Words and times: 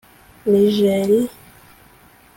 Niger 0.51 1.13